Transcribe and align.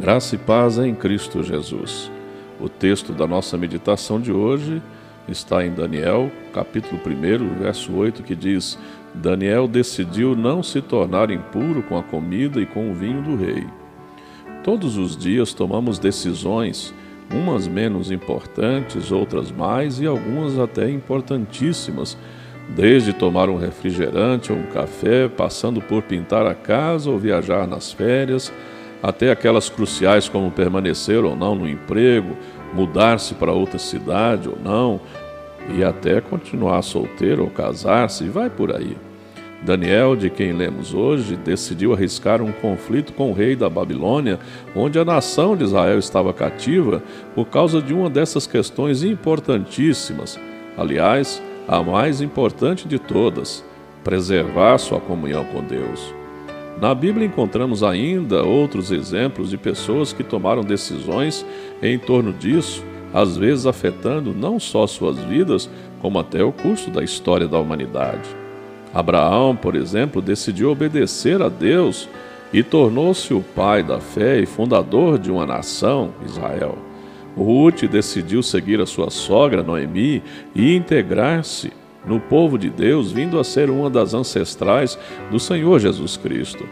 Graça 0.00 0.34
e 0.34 0.38
paz 0.38 0.78
em 0.78 0.94
Cristo 0.94 1.42
Jesus. 1.42 2.10
O 2.58 2.70
texto 2.70 3.12
da 3.12 3.26
nossa 3.26 3.58
meditação 3.58 4.18
de 4.18 4.32
hoje 4.32 4.80
está 5.28 5.62
em 5.62 5.74
Daniel, 5.74 6.32
capítulo 6.54 6.98
1, 7.06 7.58
verso 7.58 7.92
8, 7.92 8.22
que 8.22 8.34
diz: 8.34 8.78
Daniel 9.12 9.68
decidiu 9.68 10.34
não 10.34 10.62
se 10.62 10.80
tornar 10.80 11.30
impuro 11.30 11.82
com 11.82 11.98
a 11.98 12.02
comida 12.02 12.62
e 12.62 12.64
com 12.64 12.90
o 12.90 12.94
vinho 12.94 13.20
do 13.20 13.36
rei. 13.36 13.66
Todos 14.64 14.96
os 14.96 15.14
dias 15.14 15.52
tomamos 15.52 15.98
decisões, 15.98 16.94
umas 17.30 17.68
menos 17.68 18.10
importantes, 18.10 19.12
outras 19.12 19.52
mais 19.52 20.00
e 20.00 20.06
algumas 20.06 20.58
até 20.58 20.90
importantíssimas, 20.90 22.16
desde 22.70 23.12
tomar 23.12 23.50
um 23.50 23.58
refrigerante 23.58 24.50
ou 24.50 24.56
um 24.56 24.66
café, 24.68 25.28
passando 25.28 25.78
por 25.78 26.02
pintar 26.04 26.46
a 26.46 26.54
casa 26.54 27.10
ou 27.10 27.18
viajar 27.18 27.66
nas 27.66 27.92
férias, 27.92 28.50
até 29.02 29.30
aquelas 29.30 29.68
cruciais 29.68 30.28
como 30.28 30.50
permanecer 30.50 31.24
ou 31.24 31.34
não 31.34 31.54
no 31.54 31.68
emprego, 31.68 32.36
mudar-se 32.72 33.34
para 33.34 33.52
outra 33.52 33.78
cidade 33.78 34.48
ou 34.48 34.58
não, 34.62 35.00
e 35.74 35.84
até 35.84 36.20
continuar 36.20 36.82
solteiro 36.82 37.44
ou 37.44 37.50
casar-se, 37.50 38.24
e 38.24 38.28
vai 38.28 38.50
por 38.50 38.74
aí. 38.74 38.96
Daniel, 39.62 40.16
de 40.16 40.30
quem 40.30 40.52
lemos 40.52 40.94
hoje, 40.94 41.36
decidiu 41.36 41.92
arriscar 41.92 42.40
um 42.40 42.50
conflito 42.50 43.12
com 43.12 43.30
o 43.30 43.34
rei 43.34 43.54
da 43.54 43.68
Babilônia, 43.68 44.38
onde 44.74 44.98
a 44.98 45.04
nação 45.04 45.54
de 45.54 45.64
Israel 45.64 45.98
estava 45.98 46.32
cativa, 46.32 47.02
por 47.34 47.46
causa 47.46 47.82
de 47.82 47.92
uma 47.92 48.08
dessas 48.08 48.46
questões 48.46 49.02
importantíssimas. 49.02 50.40
Aliás, 50.78 51.42
a 51.68 51.82
mais 51.82 52.22
importante 52.22 52.88
de 52.88 52.98
todas: 52.98 53.62
preservar 54.02 54.78
sua 54.78 54.98
comunhão 54.98 55.44
com 55.44 55.62
Deus. 55.62 56.19
Na 56.78 56.94
Bíblia 56.94 57.26
encontramos 57.26 57.82
ainda 57.82 58.42
outros 58.42 58.90
exemplos 58.90 59.50
de 59.50 59.58
pessoas 59.58 60.12
que 60.12 60.22
tomaram 60.22 60.62
decisões 60.62 61.44
em 61.82 61.98
torno 61.98 62.32
disso, 62.32 62.84
às 63.12 63.36
vezes 63.36 63.66
afetando 63.66 64.34
não 64.34 64.58
só 64.58 64.86
suas 64.86 65.18
vidas, 65.18 65.68
como 66.00 66.18
até 66.18 66.42
o 66.42 66.52
curso 66.52 66.90
da 66.90 67.02
história 67.02 67.46
da 67.46 67.58
humanidade. 67.58 68.28
Abraão, 68.92 69.54
por 69.54 69.76
exemplo, 69.76 70.22
decidiu 70.22 70.70
obedecer 70.70 71.42
a 71.42 71.48
Deus 71.48 72.08
e 72.52 72.62
tornou-se 72.62 73.32
o 73.32 73.40
pai 73.40 73.82
da 73.82 74.00
fé 74.00 74.40
e 74.40 74.46
fundador 74.46 75.18
de 75.18 75.30
uma 75.30 75.46
nação, 75.46 76.12
Israel. 76.26 76.78
Ruth 77.36 77.84
decidiu 77.84 78.42
seguir 78.42 78.80
a 78.80 78.86
sua 78.86 79.10
sogra 79.10 79.62
Noemi 79.62 80.22
e 80.54 80.74
integrar-se 80.74 81.72
no 82.06 82.18
povo 82.18 82.58
de 82.58 82.70
Deus, 82.70 83.12
vindo 83.12 83.38
a 83.38 83.44
ser 83.44 83.70
uma 83.70 83.90
das 83.90 84.14
ancestrais 84.14 84.98
do 85.30 85.38
Senhor 85.38 85.78
Jesus 85.78 86.16
Cristo. 86.16 86.64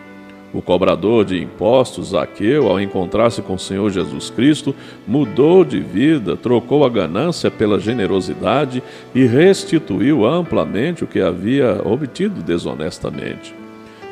O 0.53 0.62
cobrador 0.62 1.27
de 1.27 1.43
impostos, 1.43 2.09
Zaqueu, 2.09 2.69
ao 2.69 2.81
encontrar-se 2.81 3.43
com 3.43 3.55
o 3.55 3.59
Senhor 3.59 3.91
Jesus 3.91 4.31
Cristo, 4.31 4.75
mudou 5.06 5.62
de 5.62 5.79
vida, 5.79 6.37
trocou 6.37 6.87
a 6.87 6.89
ganância 6.89 7.51
pela 7.51 7.79
generosidade 7.79 8.83
e 9.15 9.27
restituiu 9.27 10.25
amplamente 10.25 11.05
o 11.05 11.06
que 11.06 11.21
havia 11.21 11.83
obtido 11.84 12.43
desonestamente. 12.43 13.55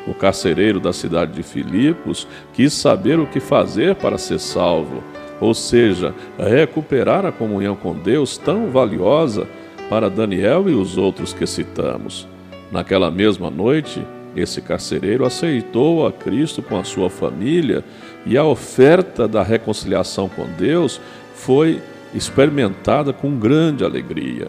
O 0.07 0.13
carcereiro 0.13 0.79
da 0.79 0.93
cidade 0.93 1.33
de 1.33 1.43
Filipos 1.43 2.27
quis 2.53 2.71
saber 2.71 3.19
o 3.19 3.25
que 3.25 3.39
fazer 3.39 3.95
para 3.95 4.17
ser 4.19 4.39
salvo, 4.39 5.03
ou 5.41 5.55
seja, 5.55 6.13
recuperar 6.37 7.25
a 7.25 7.31
comunhão 7.31 7.75
com 7.75 7.93
Deus 7.93 8.37
tão 8.37 8.69
valiosa 8.69 9.47
para 9.89 10.09
Daniel 10.09 10.69
e 10.69 10.73
os 10.73 10.97
outros 10.97 11.33
que 11.33 11.45
citamos. 11.45 12.27
Naquela 12.71 13.09
mesma 13.09 13.49
noite, 13.49 14.05
esse 14.35 14.61
carcereiro 14.61 15.25
aceitou 15.25 16.05
a 16.05 16.11
Cristo 16.11 16.61
com 16.61 16.77
a 16.77 16.83
sua 16.83 17.09
família 17.09 17.83
e 18.25 18.37
a 18.37 18.43
oferta 18.43 19.27
da 19.27 19.41
reconciliação 19.41 20.29
com 20.29 20.45
Deus 20.57 21.01
foi 21.33 21.81
experimentada 22.13 23.11
com 23.13 23.37
grande 23.37 23.83
alegria. 23.83 24.47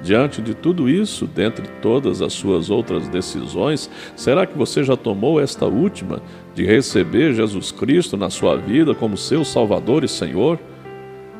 Diante 0.00 0.42
de 0.42 0.54
tudo 0.54 0.88
isso, 0.88 1.26
dentre 1.26 1.66
todas 1.80 2.20
as 2.20 2.32
suas 2.32 2.68
outras 2.68 3.08
decisões, 3.08 3.88
será 4.14 4.44
que 4.44 4.58
você 4.58 4.84
já 4.84 4.96
tomou 4.96 5.40
esta 5.40 5.64
última 5.64 6.20
de 6.54 6.64
receber 6.64 7.32
Jesus 7.32 7.72
Cristo 7.72 8.16
na 8.16 8.28
sua 8.28 8.56
vida 8.56 8.94
como 8.94 9.16
seu 9.16 9.44
Salvador 9.44 10.04
e 10.04 10.08
Senhor? 10.08 10.58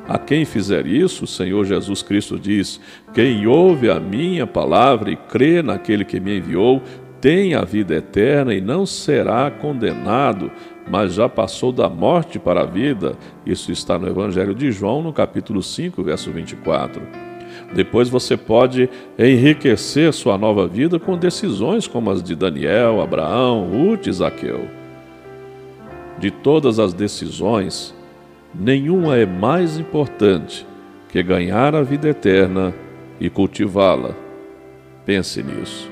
A 0.08 0.18
quem 0.18 0.44
fizer 0.44 0.86
isso, 0.86 1.24
o 1.24 1.26
Senhor 1.26 1.64
Jesus 1.64 2.02
Cristo 2.02 2.38
diz: 2.38 2.80
Quem 3.14 3.46
ouve 3.46 3.90
a 3.90 3.98
minha 3.98 4.46
palavra 4.46 5.10
e 5.10 5.16
crê 5.16 5.62
naquele 5.62 6.04
que 6.04 6.20
me 6.20 6.38
enviou, 6.38 6.82
tem 7.20 7.54
a 7.54 7.64
vida 7.64 7.94
eterna 7.94 8.52
e 8.52 8.60
não 8.60 8.84
será 8.84 9.50
condenado, 9.50 10.52
mas 10.86 11.14
já 11.14 11.26
passou 11.26 11.72
da 11.72 11.88
morte 11.88 12.38
para 12.38 12.60
a 12.60 12.66
vida. 12.66 13.16
Isso 13.46 13.72
está 13.72 13.98
no 13.98 14.06
Evangelho 14.06 14.54
de 14.54 14.70
João, 14.70 15.02
no 15.02 15.10
capítulo 15.10 15.62
5, 15.62 16.02
verso 16.02 16.30
24. 16.30 17.00
Depois 17.74 18.10
você 18.10 18.36
pode 18.36 18.90
enriquecer 19.18 20.12
sua 20.12 20.36
nova 20.36 20.66
vida 20.66 20.98
com 20.98 21.16
decisões 21.16 21.86
como 21.86 22.10
as 22.10 22.22
de 22.22 22.34
Daniel, 22.34 23.00
Abraão, 23.00 23.70
Ruth 23.70 24.06
e 24.06 24.12
Zaqueu. 24.12 24.68
De 26.18 26.30
todas 26.30 26.78
as 26.78 26.92
decisões, 26.92 27.94
nenhuma 28.54 29.16
é 29.16 29.26
mais 29.26 29.78
importante 29.78 30.66
que 31.08 31.22
ganhar 31.22 31.74
a 31.74 31.82
vida 31.82 32.08
eterna 32.08 32.74
e 33.20 33.28
cultivá-la. 33.30 34.14
Pense 35.04 35.42
nisso. 35.42 35.90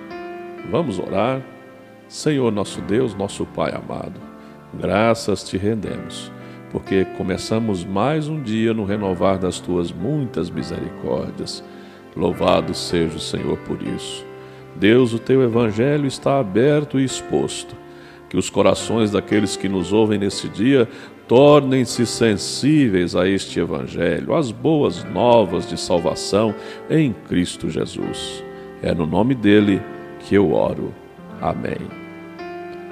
Vamos 0.71 0.99
orar. 0.99 1.43
Senhor 2.09 2.53
nosso 2.53 2.81
Deus, 2.83 3.15
nosso 3.15 3.47
Pai 3.47 3.73
amado, 3.75 4.21
graças 4.75 5.43
te 5.43 5.57
rendemos, 5.57 6.31
porque 6.71 7.07
começamos 7.17 7.87
mais 7.87 8.29
um 8.29 8.43
dia 8.43 8.75
no 8.75 8.85
renovar 8.85 9.39
das 9.39 9.59
tuas 9.59 9.91
muitas 9.91 10.51
misericórdias. 10.51 11.65
Louvado 12.15 12.75
seja 12.75 13.17
o 13.17 13.21
Senhor 13.21 13.57
por 13.59 13.83
isso. 13.83 14.27
Deus, 14.77 15.15
o 15.15 15.19
teu 15.19 15.43
evangelho 15.43 16.07
está 16.07 16.39
aberto 16.39 17.01
e 17.01 17.05
exposto. 17.05 17.75
Que 18.29 18.37
os 18.37 18.49
corações 18.49 19.11
daqueles 19.11 19.57
que 19.57 19.69
nos 19.69 19.93
ouvem 19.93 20.19
nesse 20.19 20.49
dia 20.49 20.89
tornem-se 21.29 22.05
sensíveis 22.07 23.17
a 23.17 23.29
este 23.29 23.61
evangelho, 23.61 24.35
às 24.35 24.51
boas 24.51 25.05
novas 25.05 25.69
de 25.69 25.79
salvação 25.79 26.55
em 26.91 27.13
Cristo 27.29 27.71
Jesus. 27.71 28.45
É 28.83 28.95
no 28.95 29.07
nome 29.07 29.35
dele 29.35 29.81
que 30.21 30.35
eu 30.35 30.53
oro. 30.53 30.93
Amém. 31.41 31.79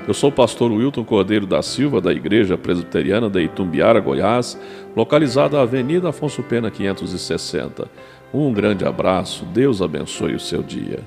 Eu 0.09 0.15
sou 0.15 0.31
o 0.31 0.33
pastor 0.33 0.73
Wilton 0.73 1.05
Cordeiro 1.05 1.47
da 1.47 1.63
Silva, 1.63 2.01
da 2.01 2.13
Igreja 2.13 2.57
Presbiteriana 2.57 3.29
de 3.29 3.43
Itumbiara, 3.43 4.01
Goiás, 4.01 4.59
localizada 4.97 5.57
na 5.57 5.63
Avenida 5.63 6.09
Afonso 6.09 6.43
Pena 6.43 6.71
560. 6.71 7.89
Um 8.33 8.53
grande 8.53 8.85
abraço, 8.85 9.45
Deus 9.45 9.83
abençoe 9.83 10.35
o 10.35 10.41
seu 10.41 10.63
dia. 10.63 11.01